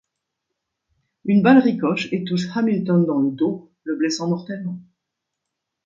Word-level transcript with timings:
Une 1.25 1.43
balle 1.43 1.59
ricoche 1.59 2.11
et 2.11 2.23
touche 2.23 2.47
Hamilton 2.55 3.05
dans 3.05 3.19
le 3.19 3.29
dos, 3.29 3.69
le 3.83 3.95
blessant 3.97 4.27
mortellement. 4.27 4.79